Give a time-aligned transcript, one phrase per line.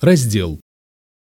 [0.00, 0.60] Раздел.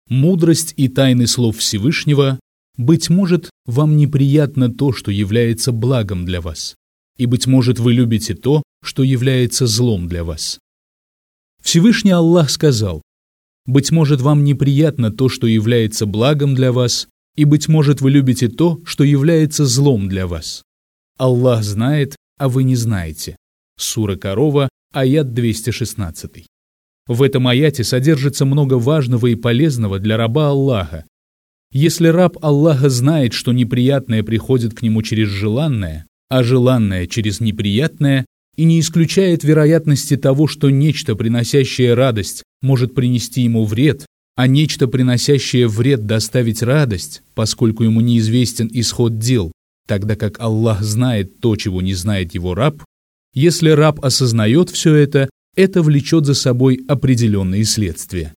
[0.08, 2.38] Мудрость и тайны слов Всевышнего,
[2.76, 6.76] быть может, вам неприятно то, что является благом для вас,
[7.18, 10.60] и, быть может, вы любите то, что является злом для вас.
[11.60, 13.02] Всевышний Аллах сказал,
[13.66, 18.48] «Быть может, вам неприятно то, что является благом для вас, и, быть может, вы любите
[18.48, 20.62] то, что является злом для вас.
[21.18, 23.36] Аллах знает, а вы не знаете».
[23.76, 26.46] Сура Корова, аят 216.
[27.06, 31.04] В этом аяте содержится много важного и полезного для раба Аллаха.
[31.72, 38.26] Если раб Аллаха знает, что неприятное приходит к нему через желанное, а желанное через неприятное,
[38.56, 44.86] и не исключает вероятности того, что нечто, приносящее радость, может принести ему вред, а нечто,
[44.86, 49.52] приносящее вред, доставить радость, поскольку ему неизвестен исход дел,
[49.86, 52.82] тогда как Аллах знает то, чего не знает его раб,
[53.34, 58.34] если раб осознает все это, это влечет за собой определенные следствия.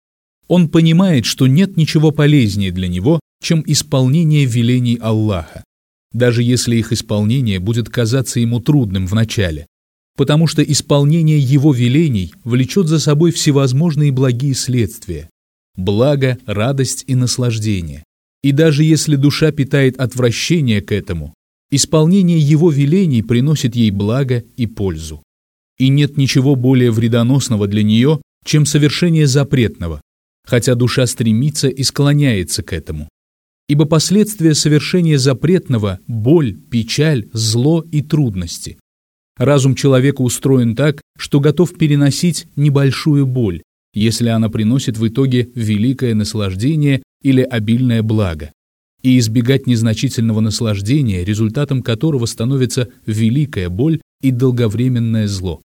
[0.48, 5.64] Он понимает, что нет ничего полезнее для него, чем исполнение велений Аллаха,
[6.12, 9.68] даже если их исполнение будет казаться ему трудным в начале,
[10.16, 15.30] потому что исполнение его велений влечет за собой всевозможные благие следствия–
[15.76, 18.04] благо, радость и наслаждение.
[18.44, 21.34] И даже если душа питает отвращение к этому,
[21.72, 25.24] исполнение его велений приносит ей благо и пользу
[25.78, 30.02] и нет ничего более вредоносного для нее, чем совершение запретного,
[30.46, 33.10] хотя душа стремится и склоняется к этому.
[33.70, 38.78] Ибо последствия совершения запретного– боль, печаль, зло и трудности.
[39.38, 43.64] Разум человека устроен так, что готов переносить небольшую боль,
[43.94, 48.52] если она приносит в итоге великое наслаждение или обильное благо,
[49.02, 55.62] и избегать незначительного наслаждения, результатом которого становится великая боль и долговременное зло.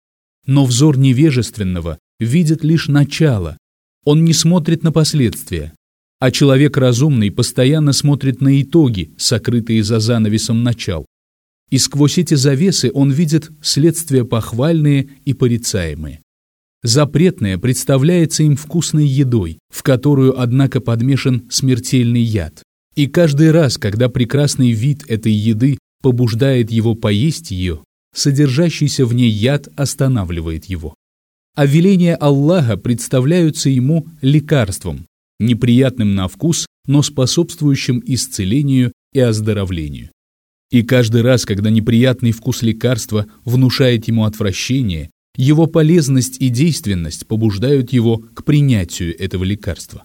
[0.46, 3.58] Но взор невежественного видит лишь начало,
[4.06, 5.74] он не смотрит на последствия,
[6.20, 11.06] а человек разумный постоянно смотрит на итоги, сокрытые за занавесом начал.
[11.70, 16.22] И сквозь эти завесы он видит следствия похвальные и порицаемые.
[16.84, 22.62] Запретное представляется им вкусной едой, в которую, однако, подмешан смертельный яд.
[22.96, 29.30] И каждый раз, когда прекрасный вид этой еды побуждает его поесть ее, содержащийся в ней
[29.30, 30.96] яд останавливает его.
[31.56, 35.06] А веления Аллаха представляются ему лекарством,
[35.40, 40.10] неприятным на вкус, но способствующим исцелению и оздоровлению.
[40.72, 47.94] И каждый раз, когда неприятный вкус лекарства внушает ему отвращение, его полезность и действенность побуждают
[47.94, 50.04] его к принятию этого лекарства.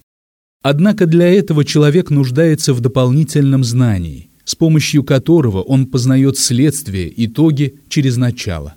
[0.62, 7.81] Однако для этого человек нуждается в дополнительном знании, с помощью которого он познает следствие, итоги
[7.91, 8.76] через начало.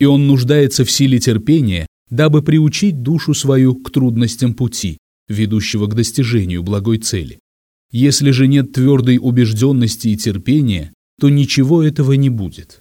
[0.00, 5.94] И он нуждается в силе терпения, дабы приучить душу свою к трудностям пути, ведущего к
[5.94, 7.38] достижению благой цели.
[7.92, 12.80] Если же нет твердой убежденности и терпения, то ничего этого не будет.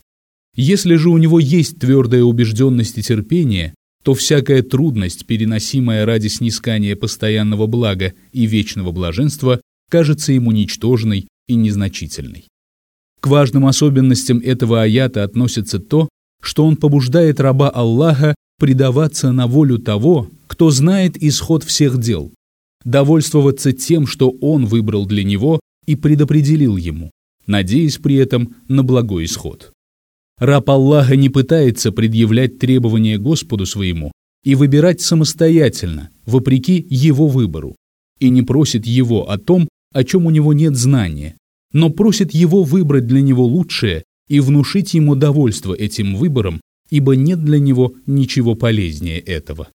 [0.56, 6.96] Если же у него есть твердая убежденность и терпение, то всякая трудность, переносимая ради снискания
[6.96, 12.48] постоянного блага и вечного блаженства, кажется ему ничтожной и незначительной.
[13.20, 16.10] К важным особенностям этого аята относится то,
[16.42, 22.34] что он побуждает раба Аллаха предаваться на волю того, кто знает исход всех дел,
[22.84, 27.12] довольствоваться тем, что он выбрал для него и предопределил ему,
[27.48, 29.72] надеясь при этом на благой исход.
[30.38, 34.12] Раб Аллаха не пытается предъявлять требования Господу своему
[34.44, 37.76] и выбирать самостоятельно, вопреки его выбору,
[38.20, 41.36] и не просит его о том, о чем у него нет знания,
[41.74, 47.44] но просит его выбрать для него лучшее и внушить ему довольство этим выбором, ибо нет
[47.44, 49.70] для него ничего полезнее этого.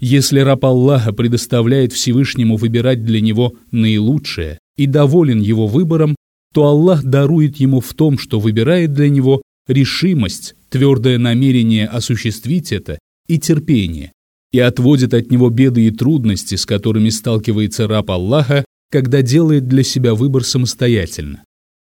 [0.00, 6.14] Если раб Аллаха предоставляет Всевышнему выбирать для него наилучшее и доволен его выбором,
[6.54, 12.98] то Аллах дарует ему в том, что выбирает для него решимость, твердое намерение осуществить это
[13.26, 14.12] и терпение,
[14.52, 19.82] и отводит от него беды и трудности, с которыми сталкивается раб Аллаха, когда делает для
[19.82, 21.44] себя выбор самостоятельно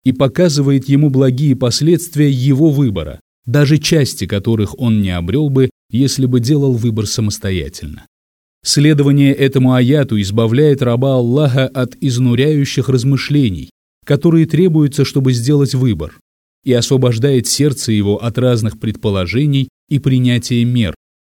[0.04, 6.26] и показывает ему благие последствия его выбора, даже части которых он не обрел бы, если
[6.26, 8.06] бы делал выбор самостоятельно.
[8.64, 13.70] Следование этому аяту избавляет раба Аллаха от изнуряющих размышлений,
[14.04, 16.18] которые требуются, чтобы сделать выбор,
[16.64, 20.94] и освобождает сердце его от разных предположений и принятия мер,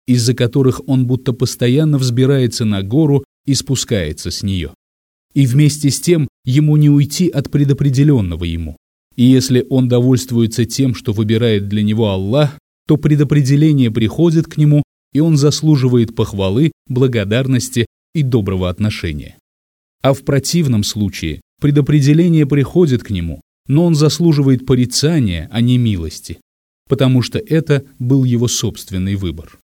[0.08, 4.74] из-за которых он будто постоянно взбирается на гору и спускается с нее
[5.34, 8.78] и вместе с тем ему не уйти от предопределенного ему.
[9.16, 12.58] И если он довольствуется тем, что выбирает для него Аллах,
[12.88, 14.84] то предопределение приходит к нему,
[15.14, 19.38] и он заслуживает похвалы, благодарности и доброго отношения.
[20.02, 26.40] А в противном случае предопределение приходит к нему, но он заслуживает порицания, а не милости,
[26.90, 29.58] потому что это был его собственный выбор.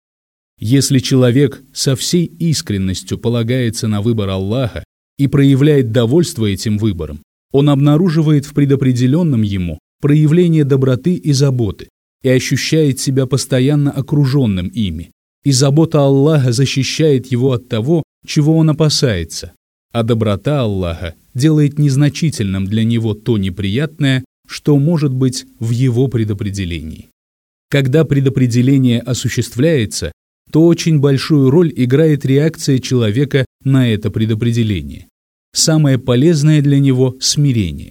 [0.59, 4.84] Если человек со всей искренностью полагается на выбор Аллаха
[5.19, 7.21] и проявляет довольство этим выбором,
[7.53, 11.89] он обнаруживает в предопределенном ему проявление доброты и заботы
[12.23, 15.13] и ощущает себя постоянно окруженным ими,
[15.45, 19.53] и забота Аллаха защищает его от того, чего он опасается,
[19.93, 27.09] а доброта Аллаха делает незначительным для него то неприятное, что может быть в его предопределении.
[27.71, 30.13] Когда предопределение осуществляется,
[30.51, 35.09] то очень большую роль играет реакция человека на это предопределение.
[35.53, 37.91] Самое полезное для него– смирение.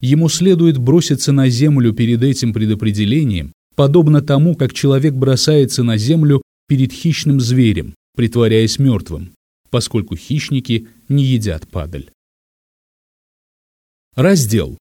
[0.00, 6.42] Ему следует броситься на землю перед этим предопределением, подобно тому, как человек бросается на землю
[6.68, 9.32] перед хищным зверем, притворяясь мертвым,
[9.70, 12.10] поскольку хищники не едят падаль.
[14.14, 14.78] Раздел.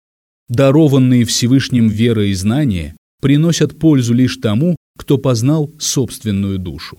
[0.50, 6.98] Дарованные Всевышним вера и знания приносят пользу лишь тому, кто познал собственную душу.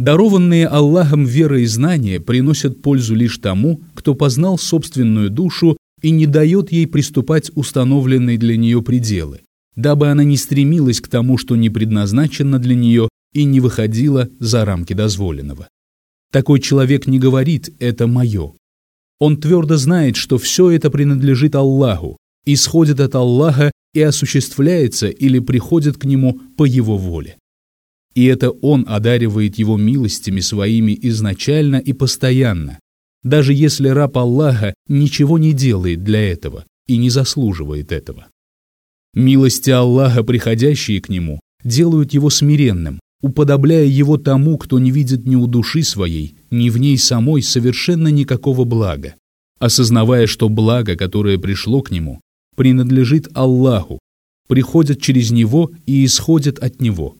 [0.00, 6.24] Дарованные Аллахом вера и знания приносят пользу лишь тому, кто познал собственную душу и не
[6.24, 9.40] дает ей приступать установленные для нее пределы,
[9.76, 14.64] дабы она не стремилась к тому, что не предназначено для нее и не выходила за
[14.64, 15.68] рамки дозволенного.
[16.32, 18.54] Такой человек не говорит «это мое».
[19.18, 25.98] Он твердо знает, что все это принадлежит Аллаху, исходит от Аллаха и осуществляется или приходит
[25.98, 27.36] к нему по его воле.
[28.14, 32.78] И это Он одаривает его милостями своими изначально и постоянно,
[33.22, 38.26] даже если раб Аллаха ничего не делает для этого и не заслуживает этого.
[39.14, 45.36] Милости Аллаха, приходящие к нему, делают его смиренным, уподобляя его тому, кто не видит ни
[45.36, 49.14] у души своей, ни в ней самой совершенно никакого блага,
[49.58, 52.20] осознавая, что благо, которое пришло к нему,
[52.56, 53.98] принадлежит Аллаху,
[54.48, 57.16] приходит через него и исходит от него.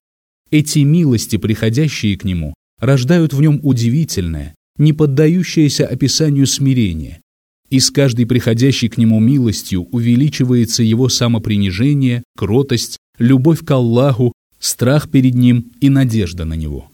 [0.50, 7.20] Эти милости, приходящие к нему, рождают в нем удивительное, не поддающееся описанию смирение,
[7.68, 15.08] и с каждой приходящей к нему милостью увеличивается его самопринижение, кротость, любовь к Аллаху, страх
[15.08, 16.90] перед ним и надежда на него.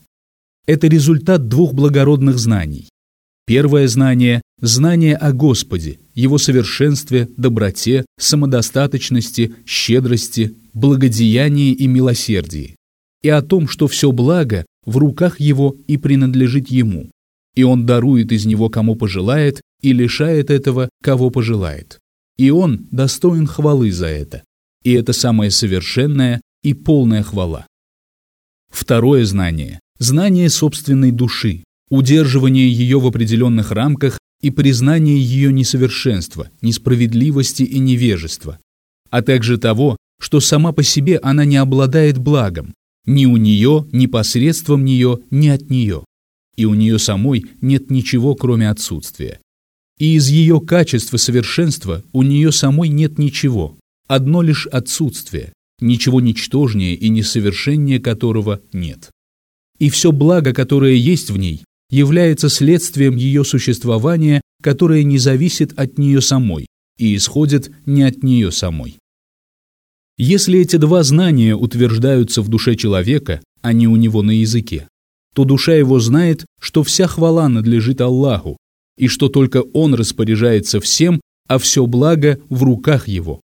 [0.67, 2.91] Это результат двух благородных знаний.
[3.47, 12.77] Первое знание– знание о Господе, Его совершенстве, доброте, самодостаточности, щедрости, благодеянии и милосердии
[13.23, 17.11] и о том, что все благо в руках его и принадлежит ему,
[17.55, 21.99] и он дарует из него кому пожелает и лишает этого, кого пожелает.
[22.37, 24.45] И он достоин хвалы за это.
[24.85, 27.67] И это самое совершенное и полная хвала.
[28.71, 37.63] Второе знание– знание собственной души, удерживание ее в определенных рамках и признание ее несовершенства, несправедливости
[37.63, 38.59] и невежества,
[39.11, 42.75] а также того, что сама по себе она не обладает благом,
[43.07, 46.05] ни у нее, ни посредством нее, ни от нее.
[46.57, 49.41] И у нее самой нет ничего, кроме отсутствия.
[49.99, 56.95] И из ее качества совершенства у нее самой нет ничего, одно лишь отсутствие, ничего ничтожнее
[56.95, 59.11] и несовершеннее которого нет.
[59.79, 65.99] И все благо, которое есть в ней, является следствием ее существования, которое не зависит от
[65.99, 66.67] нее самой
[66.99, 68.97] и исходит не от нее самой.
[70.19, 74.89] Если эти два знания утверждаются в душе человека, а не у него на языке,
[75.35, 78.57] то душа его знает, что вся хвала надлежит Аллаху,
[78.97, 83.43] и что только Он распоряжается всем, а все благо в руках Его,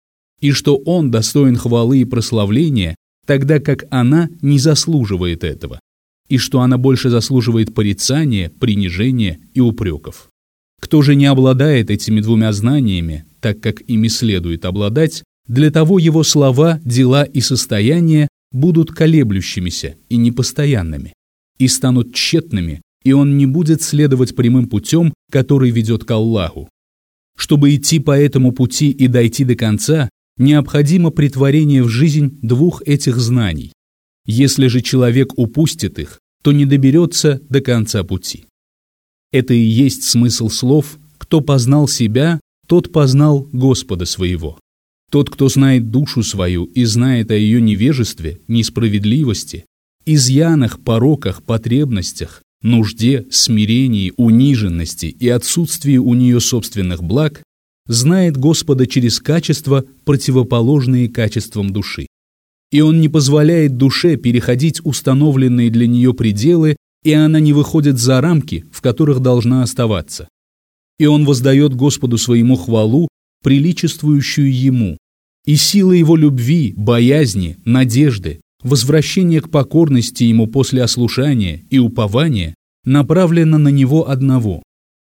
[0.40, 5.80] и что Он достоин хвалы и прославления, тогда как она не заслуживает этого,
[6.30, 10.28] и что она больше заслуживает порицания, принижения и упреков.
[10.80, 16.22] Кто же не обладает этими двумя знаниями, так как ими следует обладать, для того его
[16.22, 21.12] слова, дела и состояния будут колеблющимися и непостоянными,
[21.58, 26.68] и станут тщетными, и он не будет следовать прямым путем, который ведет к Аллаху.
[27.36, 30.08] Чтобы идти по этому пути и дойти до конца,
[30.38, 33.72] необходимо притворение в жизнь двух этих знаний.
[34.26, 38.46] Если же человек упустит их, то не доберется до конца пути.
[39.32, 44.58] Это и есть смысл слов «Кто познал себя, тот познал Господа своего».
[45.14, 49.64] Тот, кто знает душу свою и знает о ее невежестве, несправедливости,
[50.04, 57.44] изъянах, пороках, потребностях, нужде, смирении, униженности и отсутствии у нее собственных благ,
[57.86, 62.08] знает Господа через качества, противоположные качествам души.
[62.72, 68.20] И он не позволяет душе переходить установленные для нее пределы, и она не выходит за
[68.20, 70.28] рамки, в которых должна оставаться.
[70.98, 73.06] И он воздает Господу своему хвалу,
[73.44, 74.98] приличествующую ему,
[75.44, 83.58] и сила его любви, боязни, надежды, возвращение к покорности ему после ослушания и упования направлено
[83.58, 84.62] на него одного,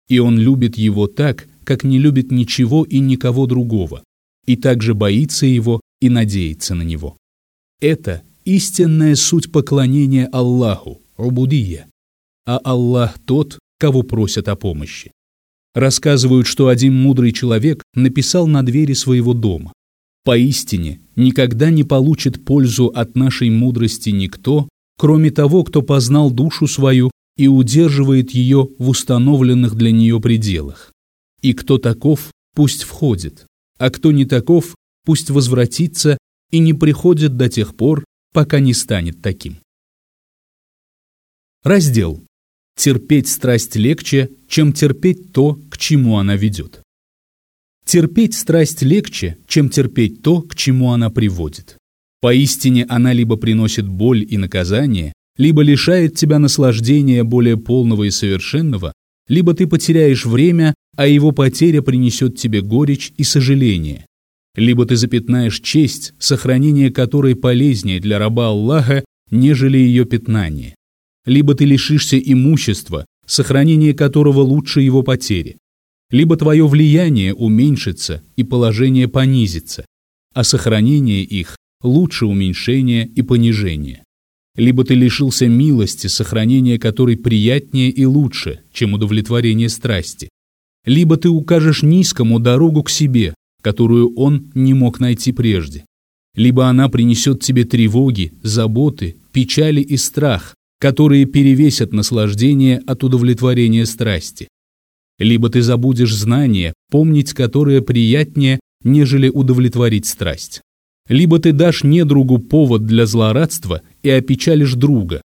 [0.09, 4.03] и он любит его так, как не любит ничего и никого другого,
[4.45, 7.17] и также боится его и надеется на него.
[7.79, 11.87] Это истинная суть поклонения Аллаху, рубудия,
[12.45, 15.11] а Аллах тот, кого просят о помощи.
[15.73, 19.71] Рассказывают, что один мудрый человек написал на двери своего дома
[20.23, 27.09] Поистине, никогда не получит пользу от нашей мудрости никто, кроме того, кто познал душу свою
[27.37, 30.91] и удерживает ее в установленных для нее пределах.
[31.41, 33.47] И кто таков, пусть входит,
[33.79, 34.75] а кто не таков,
[35.05, 36.19] пусть возвратится
[36.51, 39.57] и не приходит до тех пор, пока не станет таким.
[41.63, 42.21] Раздел.
[42.77, 46.81] Терпеть страсть легче, чем терпеть то, к чему она ведет.
[47.91, 51.75] Терпеть страсть легче, чем терпеть то, к чему она приводит.
[52.21, 58.93] Поистине она либо приносит боль и наказание, либо лишает тебя наслаждения более полного и совершенного,
[59.27, 64.05] либо ты потеряешь время, а его потеря принесет тебе горечь и сожаление.
[64.55, 70.75] Либо ты запятнаешь честь, сохранение которой полезнее для раба Аллаха, нежели ее пятнание.
[71.25, 75.57] Либо ты лишишься имущества, сохранение которого лучше его потери
[76.11, 79.85] либо твое влияние уменьшится и положение понизится,
[80.33, 84.03] а сохранение их лучше уменьшения и понижения.
[84.55, 90.29] Либо ты лишился милости, сохранение которой приятнее и лучше, чем удовлетворение страсти.
[90.85, 95.85] Либо ты укажешь низкому дорогу к себе, которую он не мог найти прежде.
[96.35, 104.49] Либо она принесет тебе тревоги, заботы, печали и страх, которые перевесят наслаждение от удовлетворения страсти
[105.23, 110.61] либо ты забудешь знания, помнить которые приятнее, нежели удовлетворить страсть.
[111.07, 115.21] Либо ты дашь недругу повод для злорадства и опечалишь друга.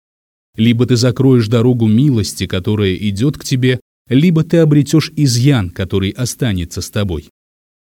[0.57, 6.81] Либо ты закроешь дорогу милости, которая идет к тебе, либо ты обретешь изъян, который останется
[6.81, 7.29] с тобой.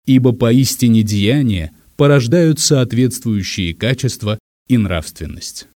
[0.06, 4.38] Ибо поистине деяния порождают соответствующие качества
[4.68, 5.68] и нравственность.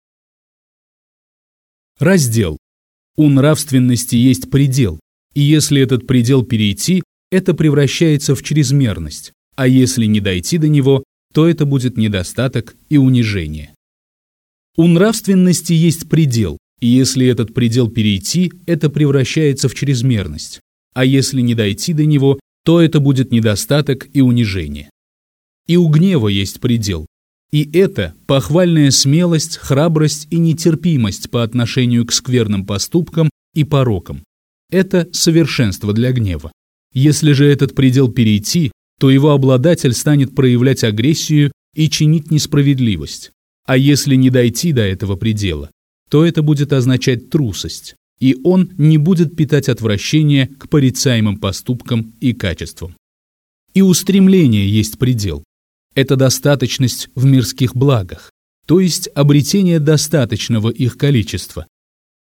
[1.99, 2.59] Раздел.
[3.17, 4.99] У нравственности есть предел,
[5.35, 11.05] и если этот предел перейти, это превращается в чрезмерность, а если не дойти до него,
[11.33, 13.75] то это будет недостаток и унижение.
[14.77, 20.61] У нравственности есть предел, и если этот предел перейти, это превращается в чрезмерность,
[20.95, 24.91] а если не дойти до него, то это будет недостаток и унижение.
[25.67, 27.07] И у гнева есть предел,
[27.51, 34.25] и это похвальная смелость, храбрость и нетерпимость по отношению к скверным поступкам и порокам.
[34.73, 36.51] Это совершенство для гнева.
[36.95, 43.33] Если же этот предел перейти, то его обладатель станет проявлять агрессию и чинить несправедливость.
[43.67, 45.71] А если не дойти до этого предела,
[46.11, 52.33] то это будет означать трусость, и он не будет питать отвращение к порицаемым поступкам и
[52.33, 52.97] качествам.
[53.75, 55.45] И у стремления есть предел.
[55.95, 58.31] Это достаточность в мирских благах,
[58.67, 61.67] то есть обретение достаточного их количества,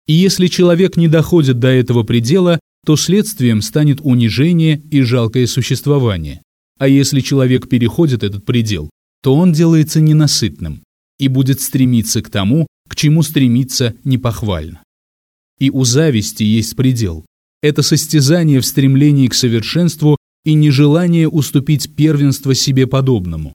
[0.10, 6.42] и если человек не доходит до этого предела, то следствием станет унижение и жалкое существование.
[6.80, 8.90] А если человек переходит этот предел,
[9.22, 10.82] то он делается ненасытным
[11.20, 14.82] и будет стремиться к тому, к чему стремиться непохвально.
[15.60, 17.24] И у зависти есть предел.
[17.62, 23.54] Это состязание в стремлении к совершенству и нежелание уступить первенство себе подобному.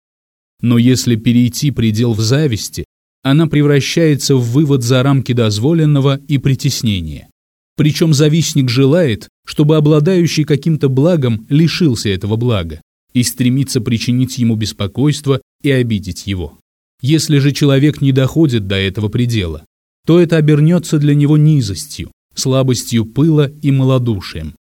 [0.61, 2.85] Но если перейти предел в зависти,
[3.25, 7.31] она превращается в вывод за рамки дозволенного и притеснения.
[7.75, 12.83] Причем завистник желает, чтобы обладающий каким-то благом лишился этого блага
[13.15, 16.59] и стремится причинить ему беспокойство и обидеть его.
[17.01, 19.65] Если же человек не доходит до этого предела,
[20.07, 24.55] то это обернется для него низостью, слабостью пыла и малодушием.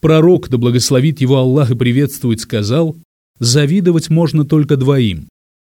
[0.00, 2.96] Пророк, да благословит его Аллах и приветствует, сказал,
[3.40, 5.26] «Завидовать можно только двоим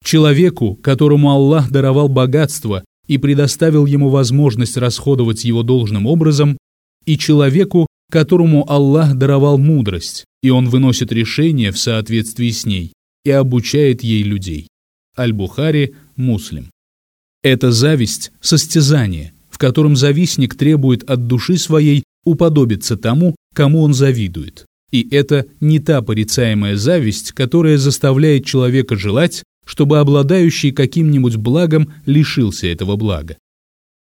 [0.05, 6.59] Человеку, которому Аллах даровал богатство и предоставил ему возможность расходовать его должным образом,
[7.05, 12.93] и человеку, которому Аллах даровал мудрость, и он выносит решения в соответствии с ней
[13.25, 14.69] и обучает ей людей.
[15.19, 16.71] Аль-Бухари, Муслим.
[17.43, 24.67] Это зависть, состязание, в котором завистник требует от души своей уподобиться тому, кому он завидует.
[24.91, 32.69] И это не та порицаемая зависть, которая заставляет человека желать, чтобы обладающий каким-нибудь благом лишился
[32.69, 33.37] этого блага.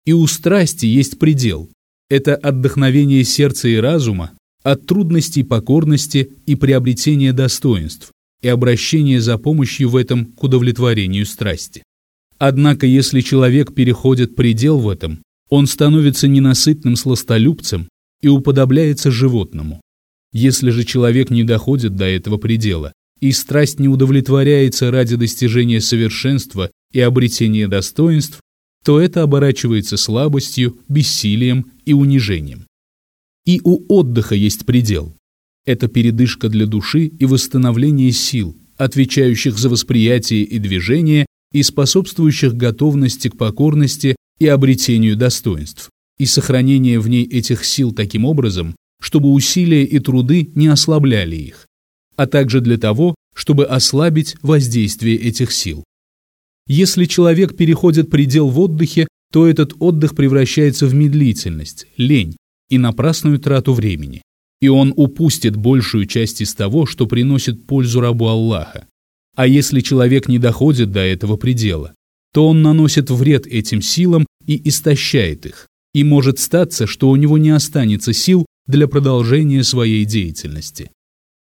[0.06, 1.68] И у страсти есть предел.
[2.08, 8.10] это отдохновение сердца и разума от трудностей покорности и приобретения достоинств
[8.42, 11.82] и обращение за помощью в этом к удовлетворению страсти.
[12.38, 17.88] Однако, если человек переходит предел в этом, он становится ненасытным сластолюбцем
[18.22, 19.80] и уподобляется животному.
[20.32, 26.70] Если же человек не доходит до этого предела, и страсть не удовлетворяется ради достижения совершенства
[26.92, 28.40] и обретения достоинств,
[28.84, 32.66] то это оборачивается слабостью, бессилием и унижением.
[33.44, 35.14] И у отдыха есть предел.
[35.66, 43.28] Это передышка для души и восстановление сил, отвечающих за восприятие и движение и способствующих готовности
[43.28, 49.84] к покорности и обретению достоинств, и сохранение в ней этих сил таким образом, чтобы усилия
[49.84, 51.66] и труды не ослабляли их,
[52.20, 55.84] а также для того, чтобы ослабить воздействие этих сил.
[56.66, 62.36] Если человек переходит предел в отдыхе, то этот отдых превращается в медлительность, лень
[62.68, 64.20] и напрасную трату времени,
[64.60, 68.86] и он упустит большую часть из того, что приносит пользу рабу Аллаха.
[69.34, 71.94] А если человек не доходит до этого предела,
[72.34, 77.38] то он наносит вред этим силам и истощает их, и может статься, что у него
[77.38, 80.90] не останется сил для продолжения своей деятельности.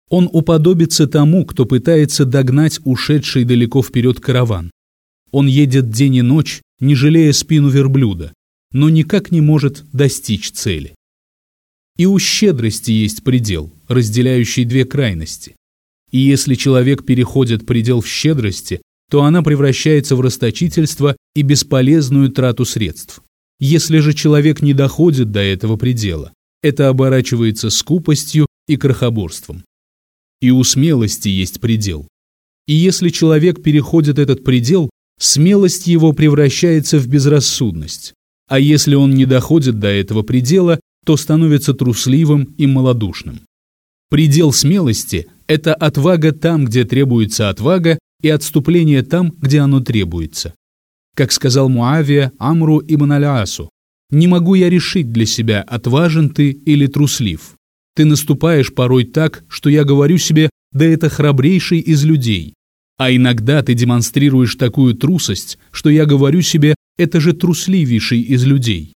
[0.09, 4.71] Он уподобится тому, кто пытается догнать ушедший далеко вперед караван.
[5.31, 8.33] Он едет день и ночь, не жалея спину верблюда,
[8.71, 10.95] но никак не может достичь цели.
[11.97, 15.55] И у щедрости есть предел, разделяющий две крайности.
[16.11, 22.65] И если человек переходит предел в щедрости, то она превращается в расточительство и бесполезную трату
[22.65, 23.21] средств.
[23.59, 26.31] Если же человек не доходит до этого предела,
[26.63, 29.63] это оборачивается скупостью и крохоборством.
[30.41, 32.07] И у смелости есть предел.
[32.67, 38.13] И если человек переходит этот предел, смелость его превращается в безрассудность.
[38.47, 43.41] А если он не доходит до этого предела, то становится трусливым и малодушным.
[44.09, 50.53] Предел смелости– это отвага там, где требуется отвага, и отступление там, где оно требуется.
[51.15, 53.69] Как сказал Муавия Амру ибн Алясу,
[54.09, 57.55] «Не могу я решить для себя, отважен ты или труслив.
[57.95, 62.53] Ты наступаешь порой так, что я говорю себе, да это храбрейший из людей.
[62.97, 68.93] А иногда ты демонстрируешь такую трусость, что я говорю себе, это же трусливейший из людей».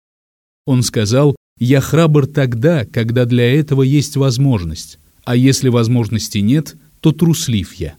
[0.65, 7.11] Он сказал, «Я храбр тогда, когда для этого есть возможность, а если возможности нет, то
[7.11, 7.97] труслив я».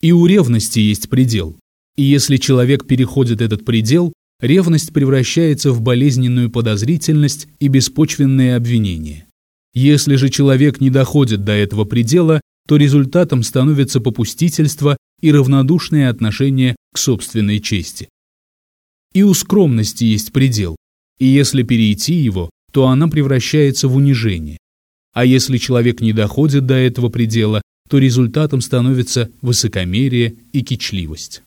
[0.00, 1.58] И у ревности есть предел.
[1.96, 9.27] И если человек переходит этот предел, ревность превращается в болезненную подозрительность и беспочвенные обвинения.
[9.78, 16.74] Если же человек не доходит до этого предела, то результатом становится попустительство и равнодушное отношение
[16.92, 18.08] к собственной чести.
[19.14, 20.74] И у скромности есть предел,
[21.20, 24.58] и если перейти его, то она превращается в унижение.
[25.14, 31.42] А если человек не доходит до этого предела, то результатом становится высокомерие и кичливость.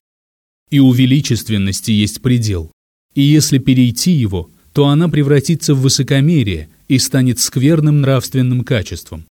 [0.69, 2.71] И у величественности есть предел.
[3.13, 9.25] И если перейти его, то она превратится в высокомерие и станет скверным нравственным качеством.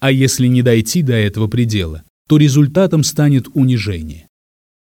[0.00, 4.26] А если не дойти до этого предела, то результатом станет унижение.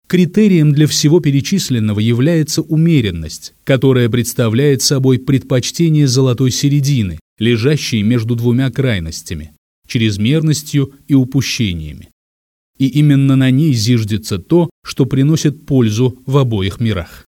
[0.07, 8.71] Критерием для всего перечисленного является умеренность, которая представляет собой предпочтение золотой середины, лежащей между двумя
[8.71, 9.51] крайностями
[9.87, 12.09] чрезмерностью и упущениями.
[12.79, 17.27] И именно на ней зиждется то, что приносит пользу в обоих мирах.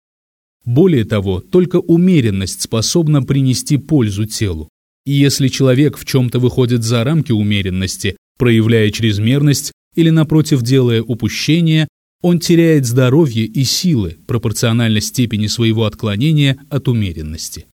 [0.67, 4.67] Более того, только умеренность способна принести пользу телу.
[5.05, 11.87] И если человек в чем-то выходит за рамки умеренности, проявляя чрезмерность или, напротив, делая упущение,
[12.21, 17.67] он теряет здоровье и силы пропорционально степени своего отклонения от умеренности.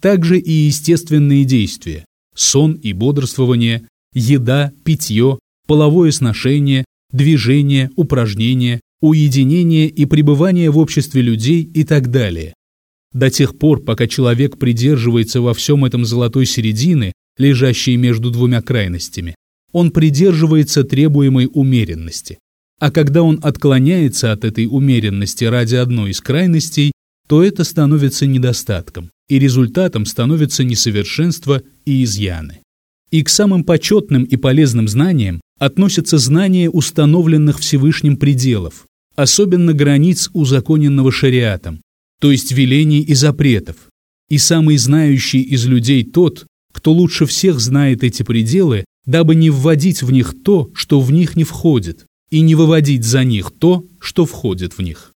[0.00, 2.04] Также и естественные действия,
[2.36, 11.62] сон и бодрствование, еда, питье, половое сношение, движение, упражнения, уединение и пребывание в обществе людей
[11.62, 12.54] и так далее.
[13.12, 19.34] До тех пор, пока человек придерживается во всем этом золотой середины, лежащей между двумя крайностями,
[19.72, 22.38] он придерживается требуемой умеренности.
[22.78, 26.92] А когда он отклоняется от этой умеренности ради одной из крайностей,
[27.28, 32.58] то это становится недостатком, и результатом становится несовершенство и изъяны.
[33.10, 38.86] И к самым почетным и полезным знаниям относятся знания установленных Всевышним пределов,
[39.22, 41.82] особенно границ узаконенного шариатом,
[42.20, 43.76] то есть велений и запретов.
[44.28, 50.02] И самый знающий из людей тот, кто лучше всех знает эти пределы, дабы не вводить
[50.02, 54.24] в них то, что в них не входит, и не выводить за них то, что
[54.24, 55.12] входит в них.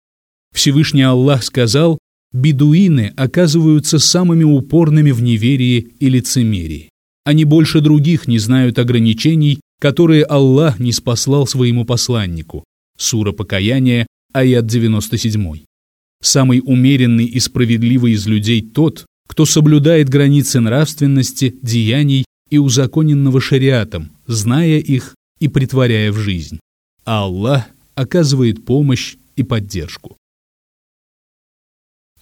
[0.54, 2.00] Всевышний Аллах сказал
[2.34, 6.90] бедуины оказываются самыми упорными в неверии и лицемерии.
[7.26, 12.64] Они больше других не знают ограничений, которые Аллах не спаслал своему посланнику.
[13.02, 15.64] Сура Покаяния, аят 97.
[16.22, 24.12] Самый умеренный и справедливый из людей тот, кто соблюдает границы нравственности, деяний и узаконенного шариатом,
[24.28, 26.60] зная их и притворяя в жизнь.
[27.04, 30.18] А Аллах оказывает помощь и поддержку.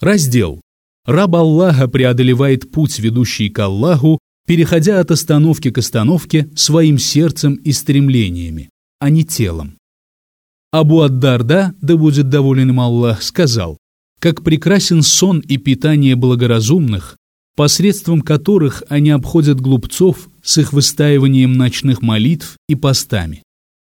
[0.00, 0.62] Раздел.
[1.04, 7.72] Раб Аллаха преодолевает путь, ведущий к Аллаху, переходя от остановки к остановке своим сердцем и
[7.72, 9.79] стремлениями, а не телом.
[10.72, 13.78] Абу Ад-Дарда, да будет доволен им Аллах, сказал,
[14.20, 17.16] «Как прекрасен сон и питание благоразумных,
[17.56, 23.42] посредством которых они обходят глупцов с их выстаиванием ночных молитв и постами.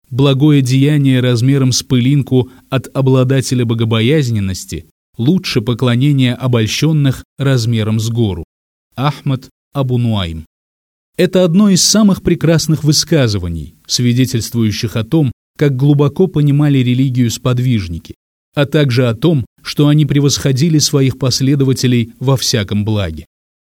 [0.09, 8.43] Благое деяние размером с пылинку от обладателя богобоязненности лучше поклонения обольщенных размером с гору.
[8.95, 10.45] Ахмад Абу Нуайм.
[11.15, 18.15] Это одно из самых прекрасных высказываний, свидетельствующих о том, как глубоко понимали религию сподвижники,
[18.55, 23.27] а также о том, что они превосходили своих последователей во всяком благе.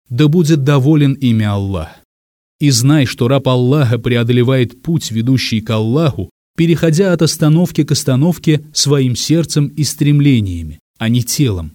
[0.08, 1.88] Да будет доволен ими Аллах.
[2.60, 8.64] И знай, что раб Аллаха преодолевает путь, ведущий к Аллаху, переходя от остановки к остановке
[8.72, 11.72] своим сердцем и стремлениями, а не телом.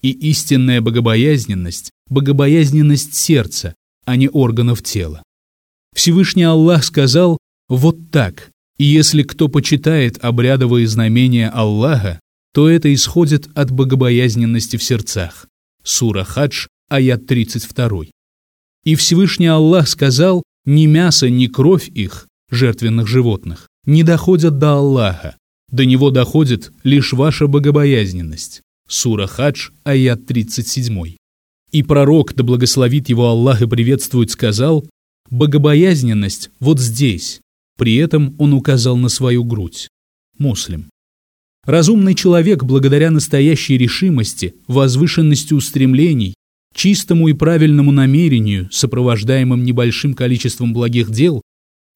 [0.00, 3.74] И истинная богобоязненность– богобоязненность сердца,
[4.06, 5.22] а не органов тела.
[5.94, 7.36] Всевышний Аллах сказал
[7.68, 12.20] «вот так», и если кто почитает обрядовые знамения Аллаха,
[12.54, 15.46] то это исходит от богобоязненности в сердцах.
[15.82, 18.06] Сура Хадж, аят 32.
[18.84, 25.36] И Всевышний Аллах сказал «ни мясо, ни кровь их, жертвенных животных, не доходят до Аллаха,
[25.70, 28.62] до него доходит лишь ваша богобоязненность».
[28.88, 31.16] Сура Хадж, аят 37.
[31.70, 34.88] И пророк, да благословит его Аллах и приветствует, сказал,
[35.30, 37.40] «Богобоязненность вот здесь».
[37.78, 39.88] При этом он указал на свою грудь.
[40.36, 40.90] Муслим.
[41.64, 46.34] Разумный человек, благодаря настоящей решимости, возвышенности устремлений,
[46.74, 51.40] чистому и правильному намерению, сопровождаемым небольшим количеством благих дел,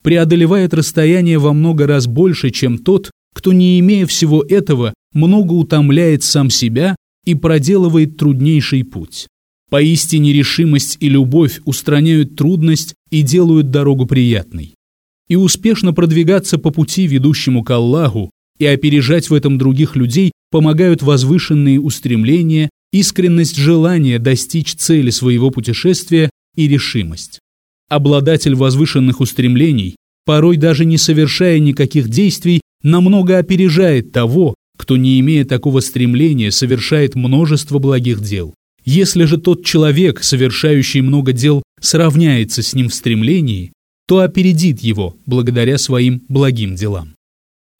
[0.04, 6.22] преодолевает расстояние во много раз больше, чем тот, кто, не имея всего этого, много утомляет
[6.22, 9.26] сам себя и проделывает труднейший путь.
[9.68, 14.74] Поистине решимость и любовь устраняют трудность и делают дорогу приятной.
[15.32, 21.00] И успешно продвигаться по пути, ведущему к Аллаху, и опережать в этом других людей помогают
[21.00, 27.38] возвышенные устремления, искренность желания достичь цели своего путешествия и решимость.
[27.88, 35.46] Обладатель возвышенных устремлений, порой даже не совершая никаких действий, намного опережает того, кто, не имея
[35.46, 38.52] такого стремления, совершает множество благих дел.
[38.84, 43.72] Если же тот человек, совершающий много дел, сравняется с ним в стремлении,
[44.06, 47.14] то опередит его благодаря своим благим делам.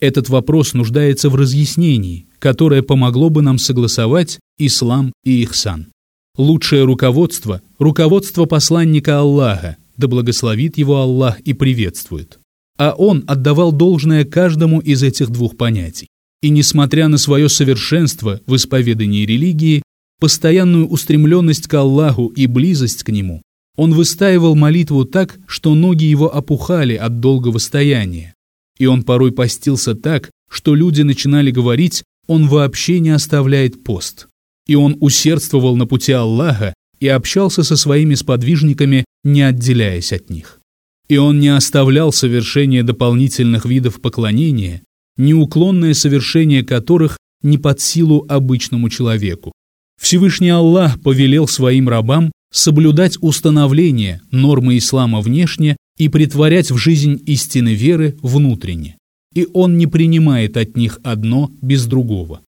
[0.01, 5.93] Этот вопрос нуждается в разъяснении, которое помогло бы нам согласовать ислам и ихсан.
[6.37, 12.41] Лучшее руководство– руководство посланника Аллаха, да благословит его Аллах и приветствует.
[12.79, 16.09] А он отдавал должное каждому из этих двух понятий.
[16.41, 19.83] И несмотря на свое совершенство в исповедании религии,
[20.19, 23.43] постоянную устремленность к Аллаху и близость к Нему,
[23.77, 28.35] он выстаивал молитву так, что ноги его опухали от долгого стояния.
[28.79, 34.29] И он порой постился так, что люди начинали говорить, он вообще не оставляет пост.
[34.67, 40.61] И он усердствовал на пути Аллаха и общался со своими сподвижниками, не отделяясь от них.
[41.09, 44.83] И он не оставлял совершение дополнительных видов поклонения,
[45.17, 49.53] неуклонное совершение которых не под силу обычному человеку.
[50.01, 57.75] Всевышний Аллах повелел своим рабам соблюдать установления, нормы ислама внешне и притворять в жизнь истины
[57.75, 58.99] веры внутренне.
[59.35, 62.43] И он не принимает от них одно без другого.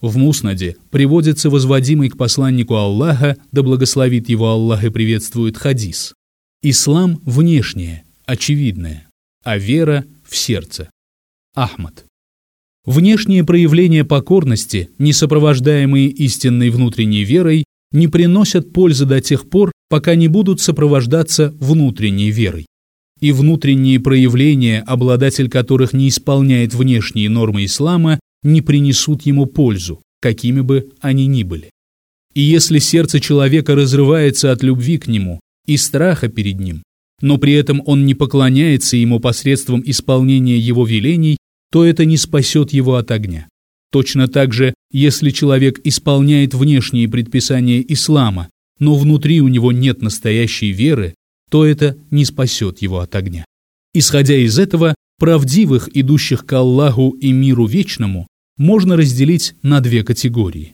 [0.00, 6.14] В Муснаде приводится возводимый к посланнику Аллаха, да благословит его Аллах и приветствует хадис.
[6.62, 9.08] Ислам внешнее, очевидное,
[9.44, 10.90] а вера в сердце.
[11.54, 12.04] Ахмад.
[12.86, 20.14] Внешние проявления покорности, не сопровождаемые истинной внутренней верой, не приносят пользы до тех пор, пока
[20.14, 22.66] не будут сопровождаться внутренней верой.
[23.20, 30.60] И внутренние проявления, обладатель которых не исполняет внешние нормы ислама, не принесут ему пользу, какими
[30.60, 31.70] бы они ни были.
[32.34, 36.82] И если сердце человека разрывается от любви к нему и страха перед ним,
[37.20, 41.36] но при этом он не поклоняется ему посредством исполнения его велений,
[41.70, 43.48] то это не спасет его от огня.
[43.92, 50.72] Точно так же, Если человек исполняет внешние предписания ислама, но внутри у него нет настоящей
[50.72, 51.14] веры,
[51.48, 53.44] то это не спасет его от огня.
[53.94, 58.26] Исходя из этого, правдивых, идущих к Аллаху и миру вечному,
[58.56, 60.72] можно разделить на две категории.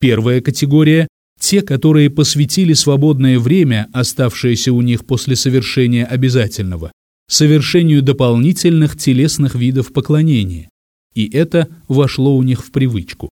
[0.00, 1.08] Первая категория–
[1.40, 6.92] те, которые посвятили свободное время, оставшееся у них после совершения обязательного,
[7.28, 10.68] совершению дополнительных телесных видов поклонения,
[11.14, 13.30] и это вошло у них в привычку.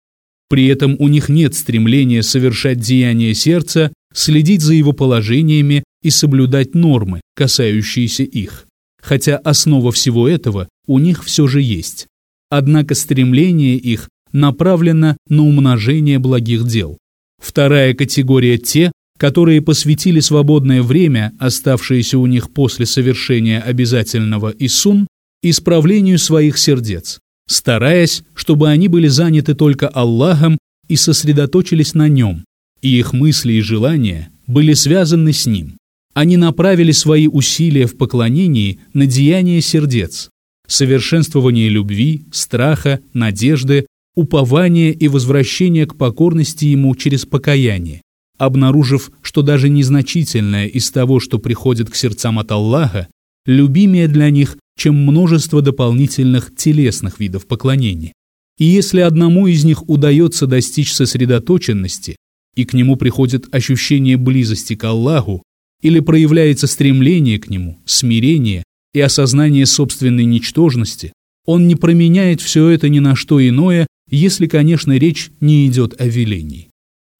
[0.53, 6.75] При этом у них нет стремления совершать деяния сердца, следить за его положениями и соблюдать
[6.75, 8.67] нормы, касающиеся их.
[9.01, 12.07] Хотя основа всего этого у них все же есть.
[12.51, 16.99] Однако стремление их направлено на умножение благих дел.
[17.41, 25.07] Вторая категория– те, которые посвятили свободное время, оставшееся у них после совершения обязательного исун,
[25.43, 27.21] исправлению своих сердец,
[27.53, 32.45] стараясь, чтобы они были заняты только Аллахом и сосредоточились на нем,
[32.81, 35.77] и их мысли и желания были связаны с ним.
[36.15, 40.29] Они направили свои усилия в поклонении на деяние сердец,
[40.67, 48.03] совершенствование любви, страха, надежды, упования и возвращения к покорности ему через покаяние,
[48.38, 53.09] обнаружив, что даже незначительное из того, что приходит к сердцам от Аллаха,
[53.46, 58.12] любимее для них, чем множество дополнительных телесных видов поклонения.
[58.59, 62.16] И если одному из них удается достичь сосредоточенности,
[62.55, 65.42] и к нему приходит ощущение близости к Аллаху,
[65.81, 68.62] или проявляется стремление к нему, смирение
[68.94, 71.12] и осознание собственной ничтожности,
[71.44, 76.07] он не променяет все это ни на что иное, если, конечно, речь не идет о
[76.07, 76.68] велении.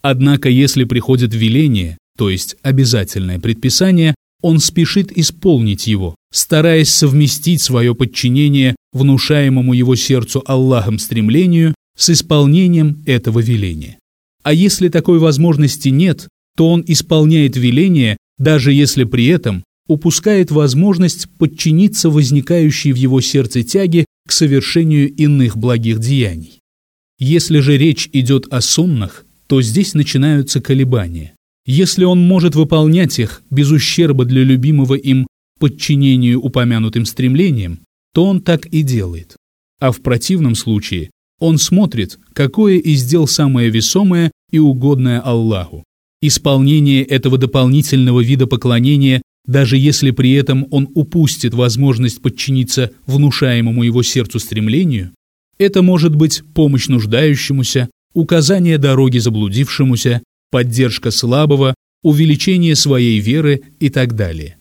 [0.03, 7.95] Однако, если приходит веление, то есть обязательное предписание, он спешит исполнить его, стараясь совместить свое
[7.95, 13.99] подчинение внушаемому его сердцу Аллахом стремлению с исполнением этого веления.
[14.43, 21.29] А если такой возможности нет, то он исполняет веление даже если при этом упускает возможность
[21.39, 26.61] подчиниться возникающей в его сердце тяге к совершению иных благих деяний.
[27.21, 31.35] Если же речь идет о суннах, то здесь начинаются колебания.
[31.65, 35.27] Если он может выполнять их без ущерба для любимого им
[35.59, 37.81] подчинению упомянутым стремлениям,
[38.15, 39.37] то он так и делает.
[39.81, 45.85] А в противном случае он смотрит, какое из дел самое весомое и угодное Аллаху,
[46.25, 54.05] Исполнение этого дополнительного вида поклонения, даже если при этом он упустит возможность подчиниться внушаемому его
[54.05, 55.11] сердцу стремлению,
[55.59, 60.23] это может быть помощь нуждающемуся, указание дороги заблудившемуся,
[60.53, 64.59] поддержка слабого, увеличение своей веры и так далее.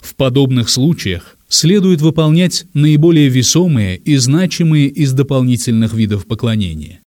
[0.00, 7.00] В подобных случаях следует выполнять наиболее весомые и значимые из дополнительных видов поклонения.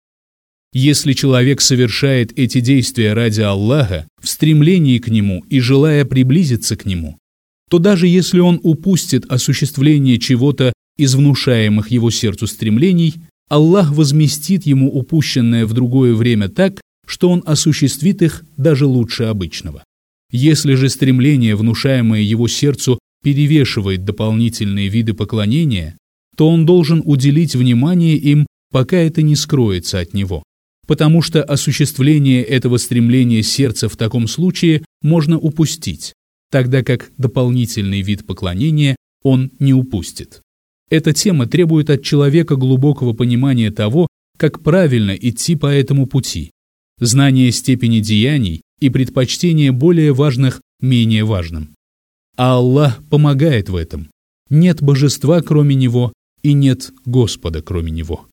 [0.73, 6.85] Если человек совершает эти действия ради Аллаха, в стремлении к Нему и желая приблизиться к
[6.85, 7.17] Нему,
[7.69, 13.15] то даже если он упустит осуществление чего-то из внушаемых его сердцу стремлений,
[13.47, 19.83] Аллах возместит ему упущенное в другое время так, что он осуществит их даже лучше обычного.
[20.31, 25.97] Если же стремление, внушаемое его сердцу, перевешивает дополнительные виды поклонения,
[26.37, 30.43] то он должен уделить внимание им, пока это не скроется от него
[30.89, 36.13] потому что осуществление этого стремления сердца в таком случае можно упустить,
[36.49, 40.41] тогда как дополнительный вид поклонения он не упустит.
[40.89, 46.49] Эта тема требует от человека глубокого понимания того, как правильно идти по этому пути,
[46.99, 51.75] знание степени деяний и предпочтение более важных менее важным.
[52.37, 54.09] А Аллах помогает в этом.
[54.49, 58.27] Нет божества, кроме Него, и нет Господа, кроме Него.